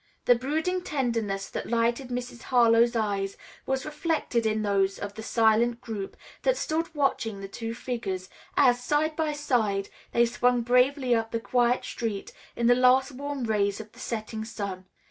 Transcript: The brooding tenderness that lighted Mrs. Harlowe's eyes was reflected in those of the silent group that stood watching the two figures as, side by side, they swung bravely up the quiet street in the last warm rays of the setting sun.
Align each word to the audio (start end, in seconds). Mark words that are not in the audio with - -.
The 0.25 0.33
brooding 0.33 0.81
tenderness 0.81 1.47
that 1.51 1.69
lighted 1.69 2.07
Mrs. 2.07 2.41
Harlowe's 2.49 2.95
eyes 2.95 3.37
was 3.67 3.85
reflected 3.85 4.47
in 4.47 4.63
those 4.63 4.97
of 4.97 5.13
the 5.13 5.21
silent 5.21 5.79
group 5.79 6.17
that 6.41 6.57
stood 6.57 6.95
watching 6.95 7.39
the 7.39 7.47
two 7.47 7.75
figures 7.75 8.27
as, 8.57 8.83
side 8.83 9.15
by 9.15 9.33
side, 9.33 9.89
they 10.11 10.25
swung 10.25 10.61
bravely 10.63 11.13
up 11.13 11.29
the 11.29 11.39
quiet 11.39 11.85
street 11.85 12.33
in 12.55 12.65
the 12.65 12.73
last 12.73 13.11
warm 13.11 13.43
rays 13.43 13.79
of 13.79 13.91
the 13.91 13.99
setting 13.99 14.43
sun. 14.43 14.85